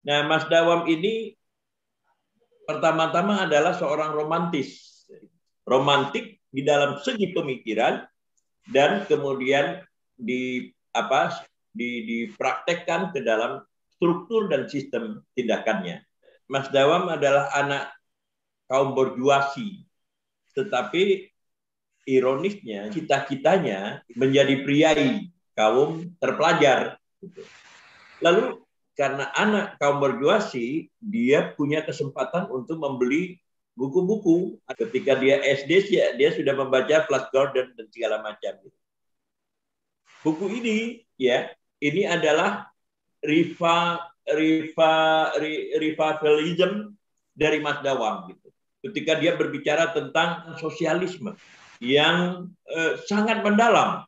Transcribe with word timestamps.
Nah, 0.00 0.24
Mas 0.24 0.48
Dawam 0.48 0.88
ini 0.88 1.36
pertama-tama 2.64 3.44
adalah 3.44 3.76
seorang 3.76 4.16
romantis. 4.16 5.02
Romantik 5.68 6.40
di 6.48 6.64
dalam 6.64 6.98
segi 6.98 7.30
pemikiran 7.36 8.02
dan 8.70 9.04
kemudian 9.04 9.84
di 10.16 10.72
apa 10.90 11.44
di, 11.70 12.04
dipraktekkan 12.06 13.14
ke 13.14 13.20
dalam 13.22 13.62
struktur 13.94 14.48
dan 14.48 14.66
sistem 14.66 15.20
tindakannya. 15.36 16.02
Mas 16.50 16.66
Dawam 16.72 17.06
adalah 17.12 17.52
anak 17.54 17.94
kaum 18.66 18.96
berjuasi, 18.96 19.86
tetapi 20.56 21.30
ironisnya 22.08 22.90
cita-citanya 22.90 24.02
menjadi 24.16 24.64
priai 24.66 25.30
kaum 25.54 26.10
terpelajar. 26.18 26.98
Lalu 28.24 28.64
karena 29.00 29.32
anak 29.32 29.80
kaum 29.80 29.96
berjuasi, 29.96 30.92
dia 31.00 31.56
punya 31.56 31.80
kesempatan 31.80 32.52
untuk 32.52 32.76
membeli 32.76 33.40
buku-buku. 33.72 34.60
Ketika 34.76 35.16
dia 35.16 35.40
SD, 35.40 35.88
dia 36.20 36.36
sudah 36.36 36.52
membaca 36.52 37.08
Flash 37.08 37.32
Gordon 37.32 37.72
dan 37.80 37.88
segala 37.88 38.20
macam. 38.20 38.60
Buku 40.20 40.52
ini, 40.52 41.00
ya, 41.16 41.48
ini 41.80 42.04
adalah 42.04 42.68
riva, 43.24 44.04
riva, 44.28 44.94
revivalism 45.80 46.92
dari 47.32 47.56
Mas 47.64 47.80
Dawam. 47.80 48.28
Gitu. 48.28 48.52
Ketika 48.84 49.16
dia 49.16 49.32
berbicara 49.32 49.96
tentang 49.96 50.60
sosialisme 50.60 51.32
yang 51.80 52.52
eh, 52.68 53.00
sangat 53.08 53.40
mendalam. 53.40 54.04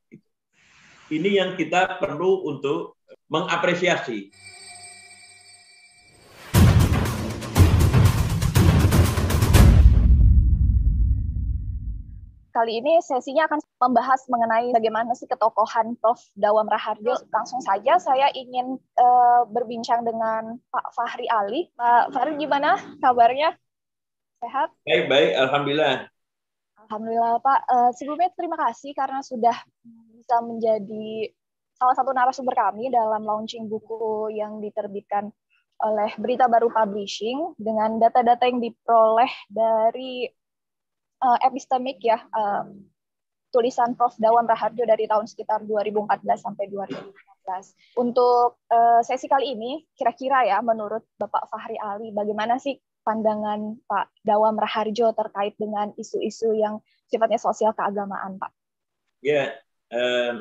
Ini 1.08 1.40
yang 1.40 1.50
kita 1.56 1.96
perlu 1.96 2.44
untuk 2.44 3.00
mengapresiasi. 3.32 4.51
Kali 12.52 12.84
ini 12.84 13.00
sesinya 13.00 13.48
akan 13.48 13.64
membahas 13.80 14.28
mengenai 14.28 14.76
bagaimana 14.76 15.16
sih 15.16 15.24
ketokohan 15.24 15.96
Prof. 15.96 16.20
Dawam 16.36 16.68
Raharjo. 16.68 17.16
Langsung 17.32 17.64
saja 17.64 17.96
saya 17.96 18.28
ingin 18.36 18.76
uh, 19.00 19.48
berbincang 19.48 20.04
dengan 20.04 20.60
Pak 20.68 20.92
Fahri 20.92 21.24
Ali. 21.32 21.72
Pak 21.72 22.12
Fahri 22.12 22.36
gimana 22.36 22.76
kabarnya? 23.00 23.56
Sehat? 24.44 24.68
Baik, 24.84 25.08
baik. 25.08 25.32
Alhamdulillah. 25.48 26.12
Alhamdulillah 26.84 27.40
Pak. 27.40 27.60
Uh, 27.72 27.90
sebelumnya 27.96 28.28
terima 28.36 28.60
kasih 28.68 28.92
karena 28.92 29.24
sudah 29.24 29.56
bisa 30.12 30.36
menjadi 30.44 31.32
salah 31.80 31.96
satu 31.96 32.12
narasumber 32.12 32.52
kami 32.52 32.92
dalam 32.92 33.24
launching 33.24 33.64
buku 33.64 34.28
yang 34.36 34.60
diterbitkan 34.60 35.32
oleh 35.82 36.14
Berita 36.14 36.46
Baru 36.46 36.70
Publishing 36.70 37.56
dengan 37.58 37.98
data-data 37.98 38.46
yang 38.46 38.62
diperoleh 38.62 39.32
dari 39.50 40.30
uh, 41.22 41.38
epistemik 41.46 42.02
ya 42.02 42.18
uh, 42.34 42.66
tulisan 43.54 43.94
Prof. 43.94 44.16
Dawan 44.18 44.48
Raharjo 44.48 44.82
dari 44.82 45.06
tahun 45.06 45.30
sekitar 45.30 45.62
2014 45.68 46.24
sampai 46.40 46.66
2015. 46.72 48.00
Untuk 48.00 48.58
uh, 48.72 49.00
sesi 49.04 49.28
kali 49.28 49.54
ini, 49.54 49.84
kira-kira 49.94 50.48
ya 50.48 50.58
menurut 50.64 51.04
Bapak 51.20 51.52
Fahri 51.52 51.78
Ali, 51.78 52.10
bagaimana 52.10 52.56
sih 52.56 52.80
pandangan 53.02 53.82
Pak 53.84 54.24
Dawam 54.24 54.56
Raharjo 54.56 55.12
terkait 55.12 55.58
dengan 55.58 55.90
isu-isu 55.98 56.54
yang 56.56 56.80
sifatnya 57.10 57.38
sosial 57.38 57.74
keagamaan, 57.76 58.38
Pak? 58.38 58.50
Ya, 59.22 59.52
eh, 59.90 60.32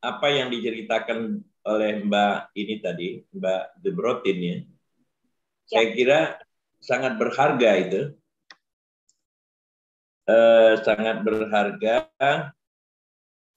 apa 0.00 0.26
yang 0.32 0.48
diceritakan 0.48 1.44
oleh 1.68 1.90
Mbak 2.00 2.56
ini 2.56 2.74
tadi, 2.80 3.08
Mbak 3.28 3.62
Debrotin 3.84 4.38
ya, 4.40 4.56
ya. 4.56 4.60
saya 5.68 5.86
kira 5.92 6.18
sangat 6.80 7.20
berharga 7.20 7.70
itu 7.76 8.00
eh, 10.28 10.72
sangat 10.84 11.24
berharga, 11.24 12.12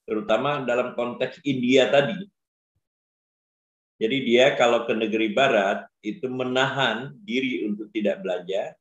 terutama 0.07 0.63
dalam 0.63 0.95
konteks 0.95 1.43
India 1.43 1.91
tadi. 1.91 2.17
Jadi 4.01 4.17
dia 4.25 4.57
kalau 4.57 4.89
ke 4.89 4.97
negeri 4.97 5.29
barat 5.29 5.85
itu 6.01 6.25
menahan 6.25 7.13
diri 7.21 7.69
untuk 7.69 7.93
tidak 7.93 8.25
belanja, 8.25 8.73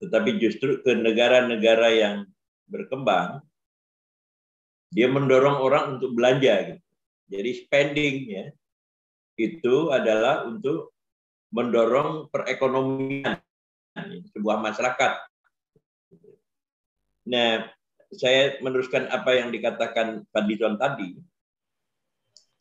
tetapi 0.00 0.40
justru 0.40 0.80
ke 0.80 0.96
negara-negara 0.96 1.88
yang 1.92 2.16
berkembang, 2.64 3.44
dia 4.88 5.12
mendorong 5.12 5.60
orang 5.60 5.84
untuk 5.98 6.16
belanja. 6.16 6.54
Gitu. 6.72 6.84
Jadi 7.28 7.50
spending 7.60 8.16
ya, 8.24 8.46
itu 9.36 9.92
adalah 9.92 10.48
untuk 10.48 10.96
mendorong 11.52 12.32
perekonomian 12.32 13.36
sebuah 14.32 14.64
masyarakat 14.64 15.31
Nah, 17.28 17.66
saya 18.12 18.58
meneruskan 18.60 19.08
apa 19.08 19.38
yang 19.38 19.48
dikatakan 19.48 20.28
Pak 20.28 20.44
Dizon 20.44 20.76
tadi. 20.76 21.16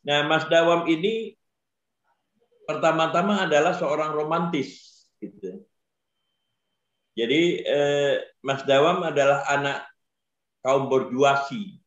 Nah, 0.08 0.26
Mas 0.26 0.48
Dawam 0.50 0.88
ini 0.90 1.36
pertama-tama 2.66 3.46
adalah 3.46 3.76
seorang 3.76 4.16
romantis. 4.16 5.04
Gitu. 5.20 5.62
Jadi 7.14 7.62
eh, 7.62 8.16
Mas 8.42 8.64
Dawam 8.64 9.04
adalah 9.04 9.44
anak 9.52 9.86
kaum 10.64 10.88
berjuasi. 10.88 11.78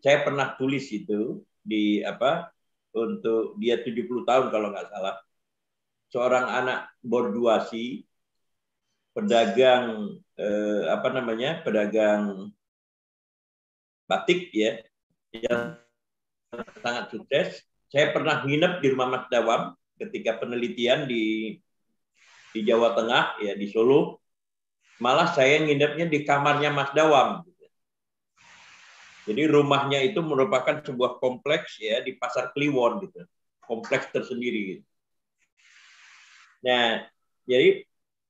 Saya 0.00 0.22
pernah 0.22 0.54
tulis 0.54 0.86
itu 0.94 1.42
di 1.66 2.00
apa 2.06 2.54
untuk 2.94 3.58
dia 3.58 3.82
70 3.82 4.22
tahun 4.22 4.46
kalau 4.54 4.70
nggak 4.70 4.88
salah. 4.88 5.18
Seorang 6.14 6.46
anak 6.46 6.80
berjuasi 7.02 8.06
pedagang 9.16 10.12
eh, 10.36 10.82
apa 10.92 11.08
namanya 11.08 11.64
pedagang 11.64 12.52
batik 14.04 14.52
ya 14.52 14.84
yang 15.32 15.80
sangat 16.84 17.08
sukses. 17.08 17.64
Saya 17.88 18.12
pernah 18.12 18.44
nginep 18.44 18.84
di 18.84 18.86
rumah 18.92 19.08
Mas 19.08 19.26
Dawam 19.32 19.72
ketika 19.96 20.36
penelitian 20.36 21.08
di 21.08 21.56
di 22.52 22.60
Jawa 22.60 22.92
Tengah 22.92 23.40
ya 23.40 23.56
di 23.56 23.66
Solo. 23.72 24.20
Malah 25.00 25.32
saya 25.32 25.60
nginepnya 25.64 26.08
di 26.08 26.24
kamarnya 26.24 26.72
Mas 26.72 26.92
Dawam. 26.92 27.44
Jadi 29.26 29.42
rumahnya 29.48 30.04
itu 30.06 30.22
merupakan 30.22 30.80
sebuah 30.84 31.18
kompleks 31.18 31.82
ya 31.82 32.04
di 32.04 32.14
Pasar 32.14 32.52
Kliwon 32.52 33.00
gitu. 33.04 33.24
Kompleks 33.64 34.12
tersendiri 34.14 34.60
gitu. 34.76 34.84
Nah, 36.62 37.04
jadi 37.44 37.82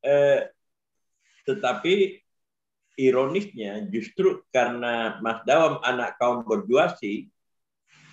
eh, 0.03 0.41
tetapi 1.47 2.21
ironisnya 2.99 3.87
justru 3.93 4.43
karena 4.51 5.21
Mas 5.23 5.45
Dawam 5.47 5.79
anak 5.85 6.19
kaum 6.19 6.43
berjuasi, 6.43 7.31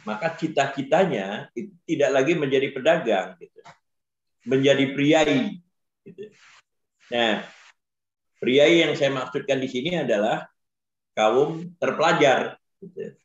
maka 0.03 0.35
cita-citanya 0.35 1.47
tidak 1.87 2.11
lagi 2.11 2.33
menjadi 2.35 2.67
pedagang, 2.75 3.39
gitu. 3.39 3.59
menjadi 4.43 4.85
priai. 4.91 5.63
Gitu. 6.03 6.23
Nah, 7.07 7.47
priai 8.43 8.83
yang 8.83 8.93
saya 8.99 9.15
maksudkan 9.15 9.63
di 9.63 9.71
sini 9.71 10.03
adalah 10.03 10.43
kaum 11.15 11.71
terpelajar. 11.79 12.59
Gitu. 12.83 13.15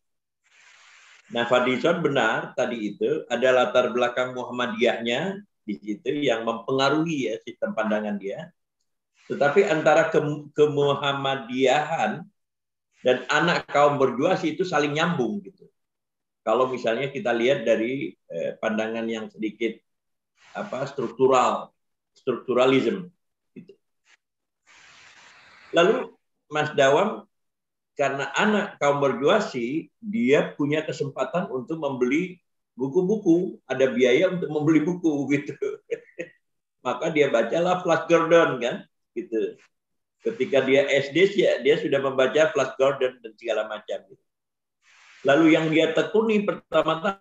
Nah, 1.34 1.44
Fadison 1.50 1.98
benar 2.00 2.54
tadi 2.54 2.94
itu 2.94 3.26
ada 3.26 3.50
latar 3.50 3.90
belakang 3.90 4.32
Muhammadiyahnya 4.32 5.42
di 5.66 5.74
situ 5.76 6.24
yang 6.24 6.46
mempengaruhi 6.46 7.28
ya 7.28 7.34
sistem 7.42 7.74
pandangan 7.74 8.16
dia. 8.16 8.48
Tetapi 9.28 9.60
antara 9.68 10.08
ke 10.08 10.18
kemuhammadiyahan 10.56 12.24
dan 13.04 13.16
anak 13.28 13.68
kaum 13.68 14.00
berjuasi 14.00 14.56
itu 14.56 14.64
saling 14.64 14.96
nyambung 14.96 15.44
gitu. 15.44 15.68
Kalau 16.42 16.72
misalnya 16.72 17.12
kita 17.12 17.36
lihat 17.36 17.68
dari 17.68 18.16
eh, 18.32 18.56
pandangan 18.56 19.04
yang 19.04 19.28
sedikit 19.28 19.76
apa 20.56 20.88
struktural, 20.88 21.68
strukturalism 22.16 23.12
gitu. 23.52 23.76
Lalu 25.76 26.16
Mas 26.48 26.72
Dawam 26.72 27.28
karena 28.00 28.32
anak 28.32 28.80
kaum 28.80 29.04
berjuasi 29.04 29.92
dia 30.00 30.56
punya 30.56 30.80
kesempatan 30.88 31.52
untuk 31.52 31.76
membeli 31.84 32.40
buku-buku, 32.78 33.60
ada 33.68 33.90
biaya 33.92 34.32
untuk 34.32 34.48
membeli 34.48 34.80
buku 34.86 35.28
gitu. 35.36 35.52
Maka 36.86 37.12
dia 37.12 37.28
bacalah 37.28 37.84
Flash 37.84 38.08
Gordon 38.08 38.56
kan 38.62 38.88
gitu. 39.24 39.58
Ketika 40.22 40.66
dia 40.66 40.86
SD 40.86 41.16
ya 41.38 41.62
dia 41.62 41.78
sudah 41.78 42.02
membaca 42.02 42.50
Flash 42.50 42.74
Gordon 42.78 43.18
dan 43.22 43.32
segala 43.38 43.70
macam. 43.70 43.98
Gitu. 44.06 44.24
Lalu 45.26 45.46
yang 45.54 45.66
dia 45.70 45.90
tekuni 45.94 46.46
pertama-tama 46.46 47.18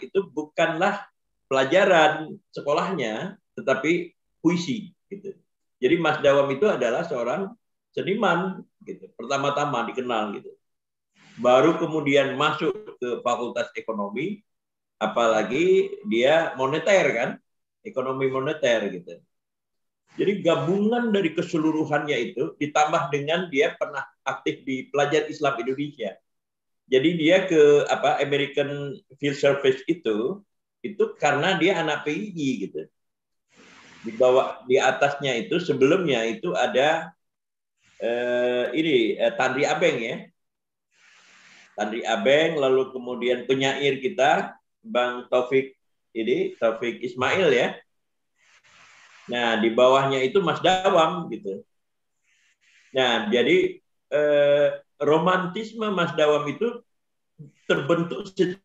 itu 0.00 0.24
bukanlah 0.32 1.04
pelajaran 1.46 2.36
sekolahnya, 2.52 3.36
tetapi 3.56 4.12
puisi. 4.40 4.92
Gitu. 5.08 5.36
Jadi 5.76 5.94
Mas 6.00 6.18
Dawam 6.24 6.48
itu 6.50 6.64
adalah 6.66 7.04
seorang 7.04 7.52
seniman, 7.92 8.64
gitu. 8.84 9.08
Pertama-tama 9.16 9.84
dikenal 9.88 10.36
gitu. 10.40 10.52
Baru 11.36 11.76
kemudian 11.76 12.32
masuk 12.32 12.96
ke 12.96 13.20
Fakultas 13.20 13.68
Ekonomi, 13.76 14.40
apalagi 14.96 16.00
dia 16.08 16.56
moneter 16.56 17.04
kan, 17.12 17.30
ekonomi 17.86 18.26
moneter 18.26 18.90
gitu. 18.90 19.22
Jadi 20.16 20.40
gabungan 20.40 21.12
dari 21.12 21.36
keseluruhannya 21.36 22.16
itu 22.32 22.56
ditambah 22.56 23.12
dengan 23.12 23.52
dia 23.52 23.76
pernah 23.76 24.02
aktif 24.24 24.64
di 24.64 24.88
pelajar 24.88 25.28
Islam 25.28 25.60
Indonesia. 25.60 26.16
Jadi 26.88 27.10
dia 27.20 27.44
ke 27.44 27.84
apa 27.86 28.22
American 28.24 28.96
Field 29.20 29.36
Service 29.36 29.84
itu 29.84 30.40
itu 30.80 31.04
karena 31.20 31.60
dia 31.60 31.82
anak 31.84 32.08
PII 32.08 32.48
gitu. 32.64 32.88
Di 34.06 34.12
bawah 34.16 34.64
di 34.64 34.80
atasnya 34.80 35.36
itu 35.36 35.60
sebelumnya 35.60 36.24
itu 36.24 36.54
ada 36.56 37.12
eh, 38.00 38.72
ini 38.72 39.20
eh, 39.20 39.32
Tandri 39.36 39.68
Abeng 39.68 39.98
ya. 40.00 40.16
Tandri 41.76 42.00
Abeng 42.08 42.56
lalu 42.56 42.88
kemudian 42.94 43.44
penyair 43.44 44.00
kita 44.00 44.56
Bang 44.80 45.28
Taufik 45.28 45.75
ini 46.16 46.56
Taufik 46.56 47.04
Ismail 47.04 47.48
ya 47.52 47.68
Nah, 49.26 49.58
di 49.58 49.68
bawahnya 49.74 50.22
itu 50.22 50.38
Mas 50.38 50.62
Dawam 50.62 51.26
gitu. 51.34 51.66
Nah, 52.94 53.26
jadi 53.26 53.82
eh, 54.14 54.68
romantisme 55.02 55.90
Mas 55.90 56.14
Dawam 56.14 56.46
itu 56.46 56.66
terbentuk 57.66 58.30
secara 58.30 58.62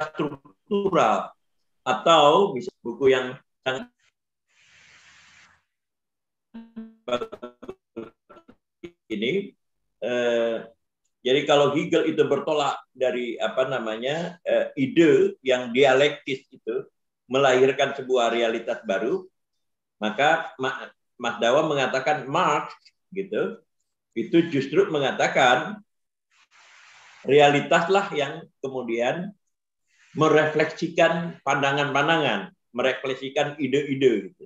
struktural 0.00 1.32
atau 1.80 2.52
bisa 2.52 2.68
buku 2.84 3.12
yang 3.12 3.36
sangat 3.64 3.88
ini 9.08 9.56
eh, 10.04 10.56
jadi 11.20 11.44
kalau 11.44 11.76
Hegel 11.76 12.08
itu 12.08 12.24
bertolak 12.24 12.80
dari 12.96 13.36
apa 13.36 13.68
namanya 13.68 14.40
uh, 14.40 14.72
ide 14.72 15.36
yang 15.44 15.68
dialektis 15.68 16.48
itu 16.48 16.88
melahirkan 17.28 17.92
sebuah 17.92 18.32
realitas 18.32 18.80
baru, 18.88 19.28
maka 20.00 20.56
Mas 21.20 21.36
Dawa 21.36 21.68
mengatakan 21.68 22.24
Marx 22.24 22.72
gitu 23.12 23.60
itu 24.16 24.48
justru 24.48 24.88
mengatakan 24.88 25.84
realitaslah 27.22 28.08
yang 28.16 28.48
kemudian 28.64 29.30
merefleksikan 30.16 31.38
pandangan-pandangan, 31.44 32.50
merefleksikan 32.72 33.60
ide-ide 33.60 34.32
gitu. 34.32 34.44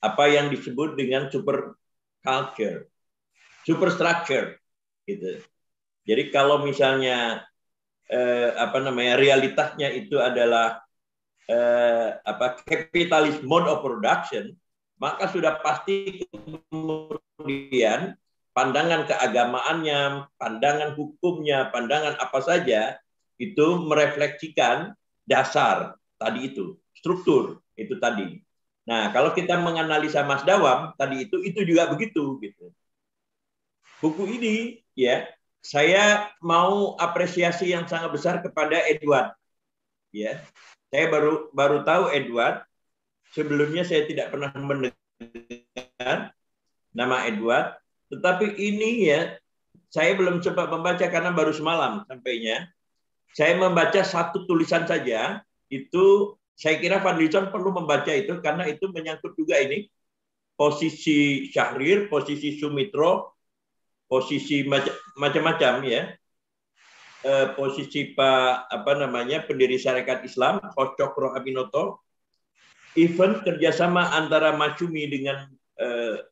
Apa 0.00 0.26
yang 0.32 0.48
disebut 0.48 0.96
dengan 0.96 1.28
super 1.28 1.76
culture, 2.24 2.88
superstructure 3.62 4.56
gitu. 5.04 5.44
Jadi 6.08 6.32
kalau 6.32 6.64
misalnya 6.64 7.44
eh, 8.08 8.50
apa 8.56 8.80
namanya 8.80 9.20
realitasnya 9.20 9.92
itu 9.92 10.16
adalah 10.16 10.80
eh, 11.44 12.16
apa 12.24 12.64
kapitalis 12.64 13.44
mode 13.44 13.68
of 13.68 13.84
production, 13.84 14.56
maka 14.96 15.28
sudah 15.28 15.60
pasti 15.60 16.24
kemudian 16.32 18.16
pandangan 18.56 19.04
keagamaannya, 19.04 20.32
pandangan 20.40 20.96
hukumnya, 20.96 21.68
pandangan 21.68 22.16
apa 22.16 22.40
saja 22.40 22.96
itu 23.36 23.66
merefleksikan 23.84 24.96
dasar 25.28 25.94
tadi 26.16 26.50
itu, 26.50 26.80
struktur 26.96 27.60
itu 27.76 27.94
tadi. 28.00 28.40
Nah, 28.88 29.12
kalau 29.12 29.36
kita 29.36 29.60
menganalisa 29.60 30.24
Mas 30.24 30.42
Dawam 30.48 30.96
tadi 30.96 31.28
itu 31.28 31.44
itu 31.44 31.60
juga 31.68 31.92
begitu 31.92 32.40
gitu. 32.40 32.72
Buku 34.00 34.24
ini 34.40 34.80
ya 34.96 35.28
saya 35.62 36.30
mau 36.40 36.94
apresiasi 36.96 37.74
yang 37.74 37.84
sangat 37.90 38.10
besar 38.14 38.34
kepada 38.40 38.78
Edward. 38.86 39.34
Ya, 40.14 40.40
saya 40.88 41.10
baru 41.12 41.52
baru 41.52 41.84
tahu 41.84 42.14
Edward. 42.14 42.64
Sebelumnya 43.36 43.84
saya 43.84 44.08
tidak 44.08 44.32
pernah 44.32 44.48
mendengar 44.56 46.32
nama 46.96 47.28
Edward, 47.28 47.76
tetapi 48.08 48.56
ini 48.56 49.04
ya 49.04 49.36
saya 49.92 50.16
belum 50.16 50.40
sempat 50.40 50.72
membaca 50.72 51.04
karena 51.04 51.28
baru 51.32 51.52
semalam 51.52 52.08
sampainya. 52.08 52.72
Saya 53.36 53.60
membaca 53.60 54.00
satu 54.00 54.48
tulisan 54.48 54.88
saja, 54.88 55.44
itu 55.68 56.32
saya 56.56 56.80
kira 56.80 56.98
Van 57.04 57.20
Lison 57.20 57.52
perlu 57.52 57.70
membaca 57.70 58.10
itu 58.10 58.40
karena 58.40 58.64
itu 58.66 58.88
menyangkut 58.90 59.36
juga 59.36 59.60
ini 59.60 59.86
posisi 60.58 61.46
Syahrir, 61.52 62.10
posisi 62.10 62.58
Sumitro, 62.58 63.37
posisi 64.08 64.64
macam-macam 64.64 65.74
ya. 65.84 66.02
Eh, 67.18 67.46
posisi 67.58 68.14
Pak 68.14 68.70
apa 68.70 68.92
namanya 68.94 69.42
pendiri 69.42 69.74
Syarikat 69.74 70.22
Islam 70.22 70.62
Kocokro 70.72 71.34
Abinoto, 71.34 72.06
event 72.94 73.42
kerjasama 73.42 74.14
antara 74.14 74.54
Macumi 74.54 75.10
dengan 75.10 75.50
eh, 75.76 76.24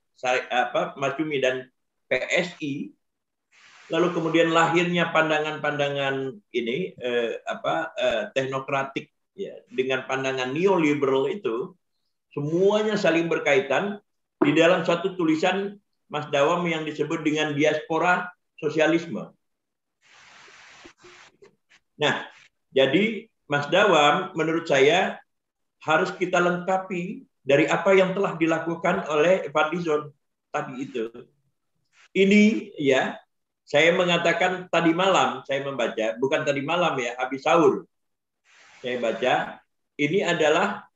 apa 0.50 0.94
Macumi 0.94 1.42
dan 1.42 1.66
PSI, 2.06 2.94
lalu 3.90 4.08
kemudian 4.14 4.54
lahirnya 4.54 5.10
pandangan-pandangan 5.10 6.38
ini 6.54 6.94
eh, 6.96 7.42
apa 7.44 7.90
eh, 7.98 8.22
teknokratik 8.34 9.10
ya 9.34 9.58
dengan 9.68 10.06
pandangan 10.06 10.54
neoliberal 10.54 11.28
itu 11.30 11.74
semuanya 12.30 12.94
saling 12.96 13.26
berkaitan. 13.26 13.98
Di 14.36 14.52
dalam 14.52 14.84
satu 14.84 15.16
tulisan 15.16 15.80
Mas 16.06 16.30
Dawam 16.30 16.62
yang 16.70 16.86
disebut 16.86 17.22
dengan 17.26 17.52
diaspora 17.52 18.30
sosialisme. 18.56 19.34
Nah, 21.96 22.28
jadi 22.70 23.26
Mas 23.48 23.66
Dawam 23.72 24.34
menurut 24.36 24.68
saya 24.68 25.18
harus 25.82 26.10
kita 26.14 26.42
lengkapi 26.42 27.24
dari 27.46 27.70
apa 27.70 27.94
yang 27.94 28.10
telah 28.12 28.34
dilakukan 28.34 29.06
oleh 29.06 29.46
Fadlizon 29.54 30.10
tadi 30.50 30.74
itu. 30.82 31.06
Ini 32.16 32.74
ya, 32.80 33.14
saya 33.62 33.94
mengatakan 33.94 34.66
tadi 34.66 34.90
malam 34.90 35.46
saya 35.46 35.62
membaca, 35.62 36.18
bukan 36.18 36.42
tadi 36.42 36.62
malam 36.62 36.98
ya, 36.98 37.14
habis 37.18 37.46
sahur. 37.46 37.86
Saya 38.82 38.98
baca, 38.98 39.34
ini 39.96 40.26
adalah 40.26 40.86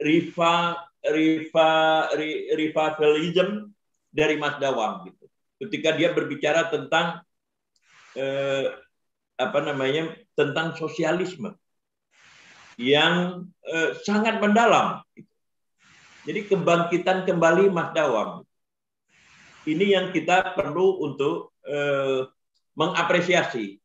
riva 0.00 0.78
riva 1.06 1.70
revivalism 2.54 3.75
dari 4.16 4.40
Mas 4.40 4.56
Dawam 4.56 5.04
gitu. 5.04 5.28
Ketika 5.60 5.92
dia 5.92 6.16
berbicara 6.16 6.72
tentang 6.72 7.20
eh, 8.16 8.72
apa 9.36 9.58
namanya 9.60 10.16
tentang 10.32 10.72
sosialisme 10.80 11.52
yang 12.80 13.44
eh, 13.68 13.92
sangat 14.00 14.40
mendalam. 14.40 15.04
Gitu. 15.12 15.32
Jadi 16.26 16.40
kebangkitan 16.48 17.28
kembali 17.28 17.68
Mas 17.68 17.92
Dawam. 17.92 18.40
Ini 19.68 20.00
yang 20.00 20.06
kita 20.16 20.56
perlu 20.56 21.04
untuk 21.04 21.52
eh, 21.68 22.24
mengapresiasi. 22.72 23.76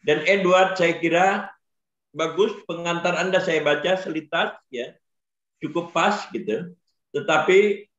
Dan 0.00 0.24
Edward 0.24 0.80
saya 0.80 0.96
kira 0.96 1.52
bagus 2.10 2.56
pengantar 2.64 3.14
Anda 3.20 3.38
saya 3.38 3.60
baca 3.60 4.00
selitas 4.00 4.56
ya 4.72 4.96
cukup 5.60 5.92
pas 5.92 6.24
gitu. 6.32 6.72
Tetapi 7.12 7.89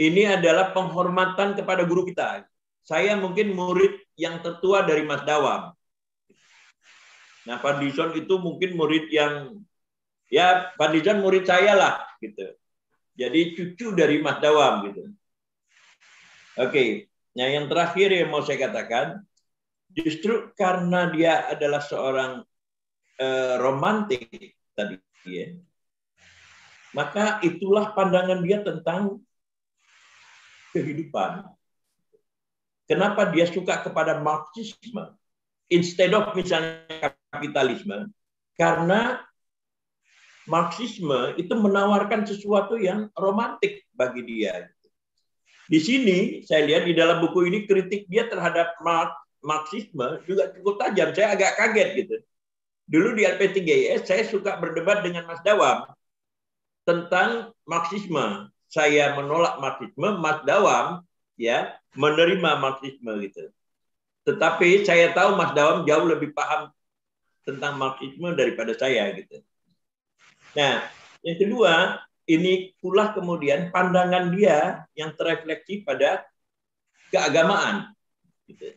ini 0.00 0.24
adalah 0.24 0.72
penghormatan 0.72 1.52
kepada 1.52 1.84
guru 1.84 2.08
kita. 2.08 2.48
Saya 2.80 3.20
mungkin 3.20 3.52
murid 3.52 4.00
yang 4.16 4.40
tertua 4.40 4.88
dari 4.88 5.04
Mas 5.04 5.20
Dawam. 5.28 5.76
Nah, 7.44 7.56
Pak 7.60 7.84
Dison 7.84 8.16
itu 8.16 8.40
mungkin 8.40 8.80
murid 8.80 9.12
yang 9.12 9.60
ya 10.32 10.72
Pak 10.80 10.96
Dison 10.96 11.20
murid 11.20 11.44
saya 11.44 11.76
lah 11.76 12.00
gitu. 12.24 12.48
Jadi 13.20 13.52
cucu 13.52 13.92
dari 13.92 14.24
Mas 14.24 14.40
Dawam 14.40 14.88
gitu. 14.88 15.12
Oke, 16.56 17.08
nah 17.36 17.46
yang 17.46 17.68
terakhir 17.68 18.08
yang 18.10 18.32
mau 18.32 18.40
saya 18.40 18.68
katakan, 18.68 19.22
justru 19.92 20.50
karena 20.56 21.08
dia 21.12 21.48
adalah 21.48 21.80
seorang 21.80 22.42
eh, 23.20 23.54
romantik 23.60 24.56
tadi 24.74 24.98
ya, 25.24 25.56
maka 26.92 27.38
itulah 27.46 27.94
pandangan 27.94 28.42
dia 28.42 28.60
tentang 28.60 29.22
kehidupan. 30.74 31.46
Kenapa 32.90 33.30
dia 33.30 33.46
suka 33.46 33.86
kepada 33.86 34.18
Marxisme 34.18 35.14
instead 35.70 36.10
of 36.10 36.34
misalnya 36.34 37.14
kapitalisme? 37.30 38.10
Karena 38.58 39.22
Marxisme 40.50 41.38
itu 41.38 41.54
menawarkan 41.54 42.26
sesuatu 42.26 42.74
yang 42.74 43.06
romantik 43.14 43.86
bagi 43.94 44.26
dia. 44.26 44.66
Di 45.70 45.78
sini 45.78 46.42
saya 46.42 46.66
lihat 46.66 46.82
di 46.82 46.98
dalam 46.98 47.22
buku 47.22 47.46
ini 47.46 47.62
kritik 47.62 48.10
dia 48.10 48.26
terhadap 48.26 48.74
Marxisme 49.46 50.18
juga 50.26 50.50
cukup 50.50 50.82
tajam. 50.82 51.14
Saya 51.14 51.38
agak 51.38 51.54
kaget 51.54 51.88
gitu. 52.02 52.16
Dulu 52.90 53.14
di 53.14 53.22
LP3IS 53.22 54.02
saya 54.02 54.26
suka 54.26 54.58
berdebat 54.58 55.06
dengan 55.06 55.30
Mas 55.30 55.38
Dawam 55.46 55.86
tentang 56.82 57.54
Marxisme 57.62 58.50
saya 58.70 59.18
menolak 59.18 59.58
marxisme, 59.58 60.08
Mas 60.22 60.40
Dawam 60.46 61.02
ya 61.34 61.74
menerima 61.98 62.60
marxisme 62.62 63.10
gitu. 63.26 63.50
tetapi 64.20 64.84
saya 64.84 65.10
tahu 65.16 65.34
Mas 65.34 65.50
Dawam 65.56 65.88
jauh 65.88 66.06
lebih 66.06 66.30
paham 66.36 66.70
tentang 67.44 67.80
Marxisme 67.80 68.36
daripada 68.36 68.76
saya 68.76 69.10
gitu. 69.16 69.40
Nah, 70.54 70.84
yang 71.24 71.38
kedua, 71.40 71.98
ini 72.28 72.76
pula 72.78 73.10
kemudian 73.16 73.72
pandangan 73.72 74.30
dia 74.30 74.86
yang 74.94 75.16
terefleksi 75.16 75.82
pada 75.82 76.22
keagamaan. 77.10 77.90
Gitu. 78.44 78.76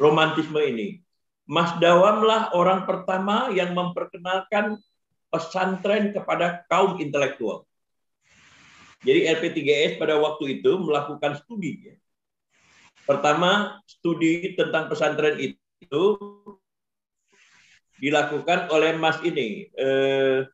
Romantisme 0.00 0.58
ini. 0.64 1.04
Mas 1.48 1.76
Dawamlah 1.80 2.52
orang 2.56 2.84
pertama 2.84 3.52
yang 3.52 3.72
memperkenalkan 3.76 4.80
pesantren 5.28 6.12
kepada 6.12 6.64
kaum 6.68 6.96
intelektual. 7.00 7.67
Jadi 9.06 9.30
LP3S 9.30 9.92
pada 9.98 10.18
waktu 10.18 10.58
itu 10.58 10.70
melakukan 10.82 11.38
studi. 11.38 11.86
Ya. 11.86 11.94
Pertama, 13.06 13.78
studi 13.86 14.52
tentang 14.58 14.90
pesantren 14.90 15.38
itu 15.38 16.02
dilakukan 17.98 18.70
oleh 18.70 18.94
Mas 18.94 19.18
ini, 19.26 19.70
eh, 19.74 20.46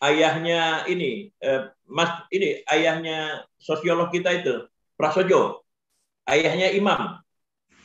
ayahnya 0.00 0.88
ini, 0.88 1.32
eh, 1.40 1.68
Mas 1.88 2.24
ini 2.32 2.64
ayahnya 2.68 3.44
sosiolog 3.60 4.08
kita 4.12 4.30
itu, 4.36 4.64
Prasojo, 4.96 5.64
ayahnya 6.28 6.72
Imam. 6.72 7.20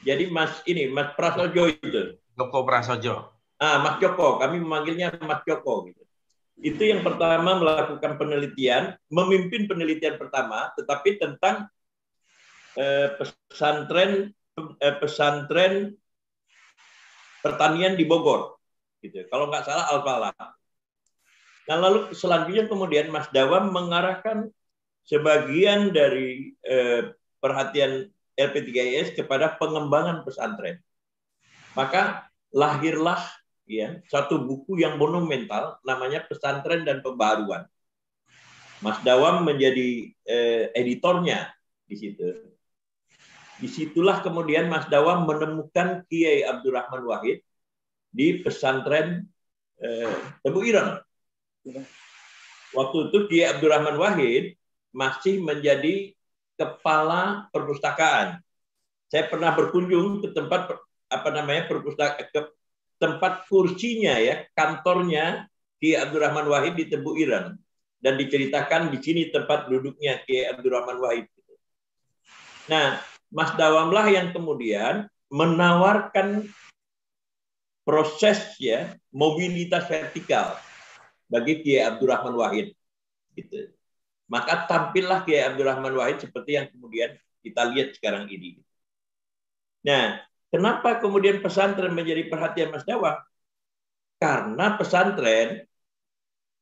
Jadi 0.03 0.27
Mas 0.31 0.63
ini, 0.67 0.87
Mas 0.91 1.15
Prasojo 1.15 1.67
itu. 1.67 2.19
Joko 2.35 2.59
Prasojo. 2.67 3.31
Ah, 3.59 3.79
Mas 3.79 3.99
Joko, 4.03 4.39
kami 4.39 4.59
memanggilnya 4.59 5.15
Mas 5.23 5.43
Joko 5.47 5.87
gitu. 5.87 6.03
Itu 6.59 6.85
yang 6.85 7.01
pertama 7.01 7.57
melakukan 7.57 8.15
penelitian, 8.21 8.93
memimpin 9.09 9.65
penelitian 9.65 10.21
pertama, 10.21 10.69
tetapi 10.77 11.17
tentang 11.17 11.65
eh, 12.77 13.09
pesantren 13.17 14.29
eh, 14.77 14.95
pesantren 15.01 15.97
pertanian 17.41 17.97
di 17.97 18.05
Bogor, 18.05 18.61
gitu. 19.01 19.25
Kalau 19.27 19.49
nggak 19.49 19.65
salah 19.65 19.85
Alfalah. 19.91 20.33
Nah 21.63 21.77
lalu 21.79 22.11
selanjutnya 22.15 22.67
kemudian 22.67 23.07
Mas 23.09 23.27
Dawam 23.31 23.71
mengarahkan 23.71 24.51
sebagian 25.03 25.91
dari 25.91 26.55
eh, 26.63 27.11
perhatian 27.43 28.07
LP3IS 28.39 29.17
kepada 29.19 29.59
pengembangan 29.59 30.23
pesantren. 30.23 30.79
Maka 31.75 32.29
lahirlah 32.53 33.19
ya 33.63 34.03
satu 34.11 34.43
buku 34.43 34.79
yang 34.79 34.99
monumental 34.99 35.79
namanya 35.87 36.23
Pesantren 36.27 36.83
dan 36.83 36.99
Pembaruan. 36.99 37.67
Mas 38.83 38.99
Dawam 38.99 39.47
menjadi 39.47 40.11
eh, 40.27 40.67
editornya 40.75 41.47
di 41.87 41.95
situ. 41.95 42.51
Di 43.63 43.67
situlah 43.71 44.19
kemudian 44.19 44.67
Mas 44.67 44.91
Dawam 44.91 45.23
menemukan 45.23 46.03
Kiai 46.11 46.43
Abdurrahman 46.43 47.07
Wahid 47.07 47.39
di 48.11 48.43
pesantren 48.43 49.23
eh, 49.79 50.11
Tebu 50.43 50.59
Ireng 50.67 50.99
Waktu 52.73 52.97
itu 53.07 53.17
Kiai 53.31 53.47
Abdurrahman 53.55 53.95
Wahid 53.95 54.59
masih 54.91 55.39
menjadi 55.39 56.11
kepala 56.59 57.47
perpustakaan. 57.55 58.43
Saya 59.07 59.29
pernah 59.29 59.53
berkunjung 59.53 60.25
ke 60.25 60.33
tempat 60.33 60.75
apa 61.07 61.29
namanya 61.29 61.69
perpustakaan 61.69 62.49
tempat 63.03 63.43
kursinya 63.51 64.15
ya, 64.15 64.47
kantornya 64.55 65.51
Kiai 65.83 65.99
Abdurrahman 65.99 66.47
Wahid 66.47 66.79
di 66.79 66.87
Tebu 66.87 67.19
Ireng 67.19 67.59
dan 67.99 68.15
diceritakan 68.15 68.87
di 68.87 69.03
sini 69.03 69.27
tempat 69.27 69.67
duduknya 69.67 70.23
Kiai 70.23 70.47
Abdurrahman 70.47 71.03
Wahid. 71.03 71.27
Nah, 72.71 73.03
Mas 73.27 73.51
Dawamlah 73.59 74.07
yang 74.07 74.31
kemudian 74.31 75.11
menawarkan 75.27 76.47
proses 77.83 78.55
ya 78.63 78.95
mobilitas 79.11 79.83
vertikal 79.91 80.55
bagi 81.27 81.59
Kiai 81.59 81.83
Abdurrahman 81.83 82.39
Wahid. 82.39 82.71
Gitu. 83.35 83.67
Maka 84.31 84.63
tampillah 84.63 85.27
Kiai 85.27 85.43
Abdurrahman 85.43 85.91
Wahid 85.91 86.23
seperti 86.23 86.55
yang 86.55 86.71
kemudian 86.71 87.19
kita 87.43 87.67
lihat 87.67 87.99
sekarang 87.99 88.31
ini. 88.31 88.63
Nah, 89.83 90.23
kenapa 90.53 91.01
kemudian 91.01 91.41
pesantren 91.41 91.97
menjadi 91.97 92.29
perhatian 92.29 92.69
Mas 92.69 92.85
Dawa? 92.85 93.25
Karena 94.21 94.77
pesantren 94.77 95.65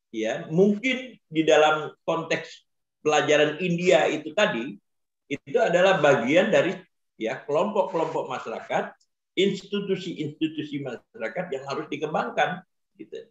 ya 0.08 0.48
mungkin 0.48 1.20
di 1.28 1.42
dalam 1.44 1.92
konteks 2.08 2.64
pelajaran 3.04 3.60
India 3.60 4.08
itu 4.08 4.32
tadi 4.32 4.80
itu 5.28 5.58
adalah 5.60 6.00
bagian 6.00 6.48
dari 6.48 6.76
ya 7.16 7.40
kelompok-kelompok 7.44 8.28
masyarakat, 8.28 8.92
institusi-institusi 9.36 10.82
masyarakat 10.84 11.44
yang 11.52 11.64
harus 11.68 11.86
dikembangkan 11.88 12.60
gitu. 13.00 13.28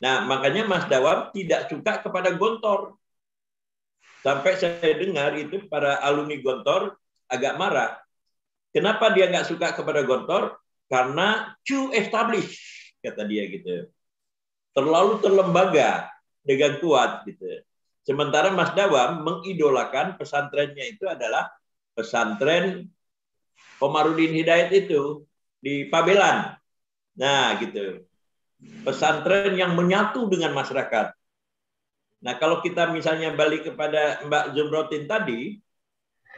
Nah, 0.00 0.24
makanya 0.24 0.64
Mas 0.64 0.88
Dawam 0.88 1.28
tidak 1.34 1.68
suka 1.68 2.00
kepada 2.00 2.32
Gontor. 2.38 2.96
Sampai 4.20 4.56
saya 4.56 4.94
dengar 4.96 5.36
itu 5.36 5.64
para 5.68 6.00
alumni 6.00 6.36
Gontor 6.40 6.96
agak 7.28 7.56
marah. 7.56 8.00
Kenapa 8.70 9.10
dia 9.10 9.26
nggak 9.30 9.48
suka 9.50 9.74
kepada 9.74 10.06
Gontor? 10.06 10.58
Karena 10.90 11.54
too 11.62 11.94
established, 11.94 12.58
kata 13.02 13.26
dia 13.26 13.46
gitu. 13.50 13.90
Terlalu 14.74 15.22
terlembaga 15.22 16.10
dengan 16.42 16.78
kuat 16.78 17.26
gitu. 17.26 17.62
Sementara 18.06 18.50
Mas 18.50 18.74
Dawam 18.74 19.22
mengidolakan 19.22 20.18
pesantrennya 20.18 20.86
itu 20.86 21.06
adalah 21.06 21.50
pesantren 21.94 22.90
Komarudin 23.78 24.34
Hidayat 24.34 24.70
itu 24.72 25.26
di 25.62 25.86
Pabelan. 25.86 26.54
Nah, 27.18 27.58
gitu 27.60 28.10
pesantren 28.84 29.56
yang 29.56 29.72
menyatu 29.76 30.28
dengan 30.28 30.52
masyarakat. 30.52 31.16
Nah, 32.20 32.34
kalau 32.36 32.60
kita 32.60 32.92
misalnya 32.92 33.32
balik 33.32 33.72
kepada 33.72 34.20
Mbak 34.28 34.44
Zumrotin 34.52 35.04
tadi, 35.08 35.56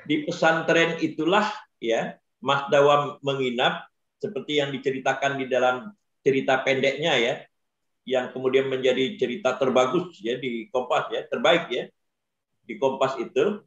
di 0.06 0.16
pesantren 0.26 0.98
itulah 1.02 1.46
ya 1.82 2.14
Mas 2.42 2.66
Dawam 2.68 3.22
menginap 3.22 3.86
seperti 4.18 4.58
yang 4.58 4.74
diceritakan 4.74 5.38
di 5.38 5.46
dalam 5.46 5.94
cerita 6.26 6.58
pendeknya 6.66 7.14
ya, 7.16 7.34
yang 8.02 8.34
kemudian 8.34 8.66
menjadi 8.66 9.14
cerita 9.14 9.54
terbagus 9.54 10.18
ya 10.18 10.36
di 10.36 10.66
Kompas 10.68 11.08
ya, 11.14 11.22
terbaik 11.30 11.70
ya 11.70 11.86
di 12.66 12.74
Kompas 12.78 13.18
itu, 13.22 13.62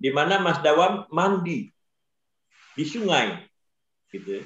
di 0.00 0.08
mana 0.08 0.40
Mas 0.40 0.60
Dawam 0.64 1.04
mandi 1.12 1.68
di 2.74 2.84
sungai, 2.84 3.44
gitu 4.10 4.42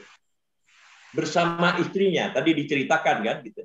bersama 1.13 1.81
istrinya. 1.81 2.33
Tadi 2.33 2.53
diceritakan 2.53 3.17
kan 3.25 3.37
gitu. 3.45 3.65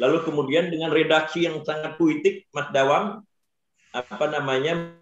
Lalu 0.00 0.24
kemudian 0.24 0.72
dengan 0.72 0.90
redaksi 0.90 1.44
yang 1.44 1.60
sangat 1.62 2.00
puitik 2.00 2.48
Mas 2.50 2.72
Dawam 2.72 3.22
apa 3.92 4.26
namanya 4.32 4.96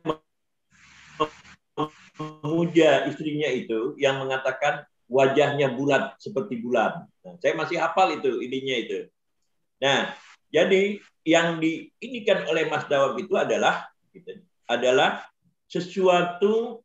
memuja 2.21 3.09
istrinya 3.09 3.49
itu 3.49 3.97
yang 3.97 4.21
mengatakan 4.21 4.85
wajahnya 5.09 5.73
bulat 5.73 6.15
seperti 6.21 6.61
bulan. 6.61 7.09
Nah, 7.25 7.35
saya 7.41 7.57
masih 7.57 7.81
hafal 7.81 8.15
itu 8.15 8.45
ininya 8.45 8.77
itu. 8.77 8.99
Nah, 9.81 10.13
jadi 10.53 11.01
yang 11.25 11.59
diinikan 11.59 12.47
oleh 12.47 12.69
Mas 12.69 12.87
Dawam 12.87 13.17
itu 13.17 13.35
adalah 13.35 13.89
gitu, 14.13 14.39
adalah 14.69 15.25
sesuatu 15.67 16.85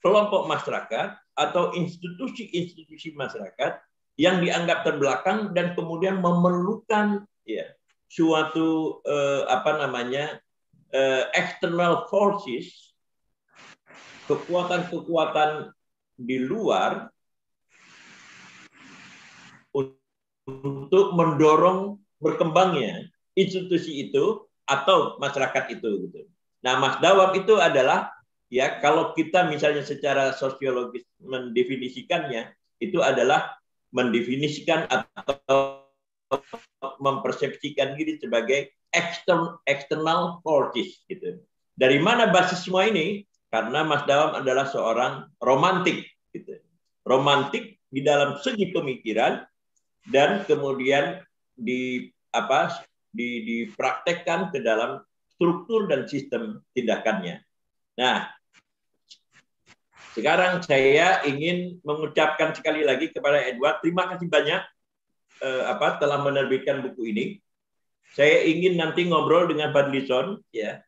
kelompok 0.00 0.46
masyarakat 0.46 1.18
atau 1.34 1.74
institusi-institusi 1.74 3.14
masyarakat 3.14 3.82
yang 4.18 4.42
dianggap 4.42 4.82
terbelakang 4.82 5.54
dan 5.54 5.78
kemudian 5.78 6.18
memerlukan 6.18 7.22
ya 7.46 7.70
suatu 8.10 8.98
eh, 9.06 9.42
apa 9.46 9.78
namanya 9.78 10.42
eh, 10.90 11.24
external 11.36 12.08
forces 12.10 12.87
kekuatan-kekuatan 14.28 15.72
di 16.20 16.36
luar 16.44 17.08
untuk 19.72 21.06
mendorong 21.16 21.96
berkembangnya 22.20 23.08
institusi 23.32 24.08
itu 24.08 24.44
atau 24.68 25.16
masyarakat 25.16 25.64
itu 25.72 25.88
gitu. 26.08 26.20
Nah, 26.60 26.76
Mas 26.76 26.98
Dawam 27.00 27.32
itu 27.38 27.56
adalah 27.56 28.12
ya 28.52 28.80
kalau 28.82 29.16
kita 29.16 29.46
misalnya 29.48 29.84
secara 29.84 30.34
sosiologis 30.36 31.06
mendefinisikannya 31.22 32.52
itu 32.82 33.00
adalah 33.00 33.56
mendefinisikan 33.94 34.84
atau 34.88 35.86
mempersepsikan 37.00 37.96
diri 37.96 38.20
sebagai 38.20 38.76
external 38.92 39.60
external 39.64 40.42
forces 40.44 41.00
gitu. 41.08 41.40
Dari 41.78 42.02
mana 42.02 42.28
basis 42.28 42.66
semua 42.66 42.90
ini? 42.90 43.22
Karena 43.48 43.80
Mas 43.84 44.04
Dawam 44.04 44.36
adalah 44.36 44.68
seorang 44.68 45.32
romantik 45.40 46.04
gitu. 46.36 46.60
Romantik 47.08 47.80
di 47.88 48.04
dalam 48.04 48.36
segi 48.44 48.68
pemikiran 48.68 49.40
dan 50.04 50.44
kemudian 50.44 51.24
di 51.56 52.12
apa 52.28 52.84
di, 53.08 53.44
dipraktekkan 53.44 54.52
ke 54.52 54.60
dalam 54.60 55.00
struktur 55.32 55.88
dan 55.88 56.04
sistem 56.04 56.60
tindakannya. 56.76 57.40
Nah, 57.96 58.28
sekarang 60.12 60.60
saya 60.60 61.24
ingin 61.24 61.80
mengucapkan 61.86 62.52
sekali 62.52 62.84
lagi 62.84 63.08
kepada 63.14 63.40
Edward, 63.48 63.80
terima 63.80 64.10
kasih 64.12 64.28
banyak 64.28 64.60
eh, 65.40 65.62
apa 65.64 65.96
telah 65.96 66.20
menerbitkan 66.20 66.84
buku 66.84 67.14
ini. 67.14 67.24
Saya 68.12 68.44
ingin 68.44 68.76
nanti 68.76 69.06
ngobrol 69.06 69.46
dengan 69.46 69.70
Badlison 69.70 70.42
ya 70.50 70.80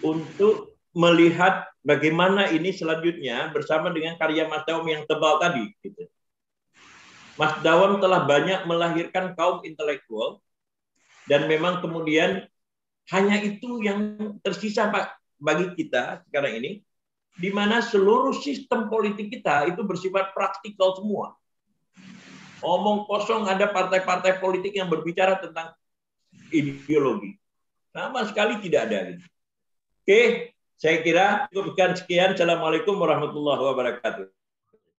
untuk 0.00 0.80
melihat 0.96 1.67
bagaimana 1.88 2.52
ini 2.52 2.68
selanjutnya 2.76 3.48
bersama 3.48 3.88
dengan 3.88 4.20
karya 4.20 4.44
Mas 4.44 4.68
Dawam 4.68 4.84
yang 4.84 5.08
tebal 5.08 5.40
tadi. 5.40 5.72
Gitu. 5.80 6.04
Mas 7.40 7.56
Dawam 7.64 7.96
telah 7.96 8.28
banyak 8.28 8.68
melahirkan 8.68 9.32
kaum 9.32 9.64
intelektual 9.64 10.44
dan 11.24 11.48
memang 11.48 11.80
kemudian 11.80 12.44
hanya 13.08 13.40
itu 13.40 13.80
yang 13.80 14.20
tersisa 14.44 14.92
Pak 14.92 15.16
bagi 15.40 15.72
kita 15.72 16.28
sekarang 16.28 16.60
ini 16.60 16.84
di 17.38 17.48
mana 17.48 17.80
seluruh 17.80 18.36
sistem 18.36 18.92
politik 18.92 19.32
kita 19.32 19.72
itu 19.72 19.80
bersifat 19.80 20.36
praktikal 20.36 20.92
semua. 20.98 21.32
Omong 22.58 23.06
kosong 23.06 23.46
ada 23.46 23.70
partai-partai 23.70 24.42
politik 24.42 24.74
yang 24.74 24.90
berbicara 24.90 25.38
tentang 25.38 25.70
ideologi. 26.50 27.38
Sama 27.94 28.26
sekali 28.26 28.58
tidak 28.58 28.90
ada. 28.90 28.98
Oke, 30.02 30.50
saya 30.78 31.02
kira 31.02 31.50
cukupkan 31.50 31.98
sekian. 31.98 32.38
Assalamualaikum 32.38 32.94
warahmatullahi 32.94 33.58
wabarakatuh. 33.66 34.37